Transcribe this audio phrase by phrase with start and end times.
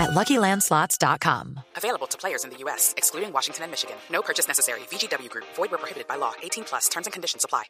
[0.00, 1.60] at LuckyLandSlots.com.
[1.76, 3.96] Available to players in the U.S., excluding Washington and Michigan.
[4.10, 4.80] No purchase necessary.
[4.90, 5.46] VGW Group.
[5.56, 6.32] Void where prohibited by law.
[6.42, 6.88] 18 plus.
[6.88, 7.64] Terms and conditions apply.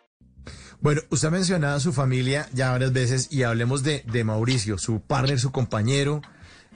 [0.81, 4.79] Bueno, usted ha mencionado a su familia ya varias veces y hablemos de, de Mauricio,
[4.79, 6.23] su partner, su compañero.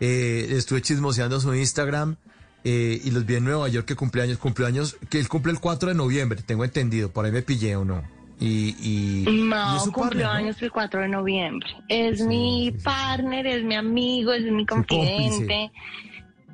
[0.01, 2.17] Eh, estuve chismoseando su Instagram
[2.65, 5.91] eh, y los vi en Nueva York que cumpleaños, cumpleaños, que él cumple el 4
[5.91, 8.03] de noviembre, tengo entendido, por ahí me pillé o no.
[8.41, 10.31] Y, No, cumplió partner, ¿no?
[10.33, 11.69] años el 4 de noviembre.
[11.89, 12.85] Es Sí, mi sí, sí.
[12.85, 15.71] partner, es mi amigo, es mi confidente,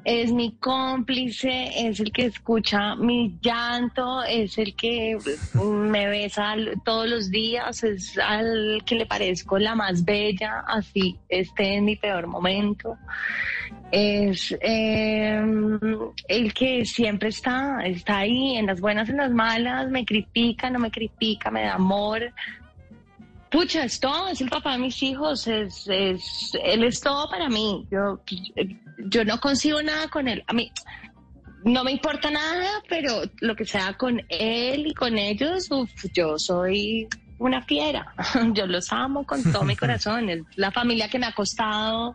[0.05, 5.19] es mi cómplice, es el que escucha mi llanto, es el que
[5.63, 11.77] me besa todos los días, es al que le parezco la más bella, así esté
[11.77, 12.97] en mi peor momento.
[13.93, 15.43] Es eh,
[16.29, 20.79] el que siempre está, está ahí en las buenas, en las malas, me critica, no
[20.79, 22.33] me critica, me da amor.
[23.51, 27.49] Pucha, es todo, es el papá de mis hijos, es, es, él es todo para
[27.49, 27.85] mí.
[27.91, 28.21] Yo,
[29.09, 30.45] yo no consigo nada con él.
[30.47, 30.71] A mí
[31.65, 36.39] no me importa nada, pero lo que sea con él y con ellos, uf, yo
[36.39, 38.15] soy una fiera.
[38.53, 40.29] Yo los amo con todo mi corazón.
[40.29, 42.15] Es la familia que me ha costado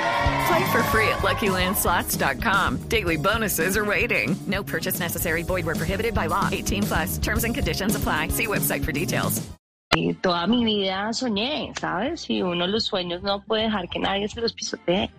[0.51, 2.89] Play for free at LuckyLandSlots.com.
[2.89, 4.35] Daily bonuses are waiting.
[4.47, 5.43] No purchase necessary.
[5.43, 6.49] Void where prohibited by law.
[6.51, 7.17] 18 plus.
[7.19, 8.29] Terms and conditions apply.
[8.29, 9.41] See website for details.
[9.91, 12.29] que toda mi vida soñé, ¿sabes?
[12.29, 15.09] Y uno los sueños no puede dejar que nadie se los pisotee.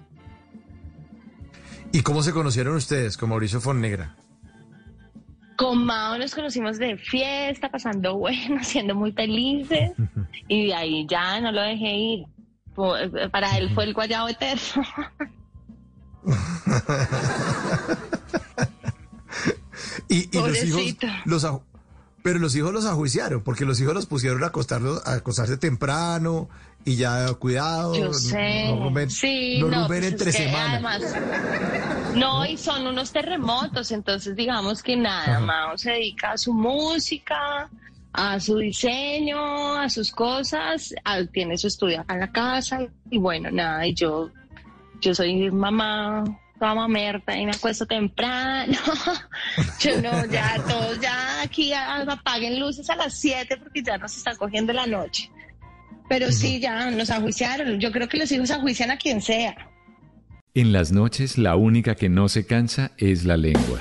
[1.92, 4.16] ¿Y cómo se conocieron ustedes con Mauricio Fonnegra?
[5.56, 9.92] Con Mao nos conocimos de fiesta, pasando bueno, siendo muy felices.
[10.48, 12.24] Y de ahí ya no lo dejé ir.
[12.74, 14.82] Fue- Para él fue el guayabo eterno.
[20.08, 20.82] Y, y los hijos,
[21.24, 21.46] los
[22.22, 26.48] pero los hijos los ajuiciaron, porque los hijos los pusieron a acostarlos, a acostarse temprano
[26.84, 27.94] y ya cuidado.
[27.96, 28.66] Yo sé.
[28.68, 30.72] No, rumben, sí, no pues entre es que semana.
[30.74, 31.02] además,
[32.14, 37.68] no, y son unos terremotos, entonces digamos que nada, Mao se dedica a su música,
[38.12, 42.80] a su diseño, a sus cosas, a- tiene su estudio acá en la casa,
[43.10, 44.30] y bueno, nada, y yo,
[45.00, 46.24] yo soy mamá,
[46.58, 48.72] toda mamerta, y me acuesto temprano,
[49.80, 54.34] yo no, ya todos ya aquí apaguen luces a las 7 porque ya nos está
[54.36, 55.30] cogiendo la noche.
[56.08, 57.80] Pero sí, ya nos ajuiciaron.
[57.80, 59.56] Yo creo que los hijos ajuician a quien sea.
[60.52, 63.80] En las noches la única que no se cansa es la lengua.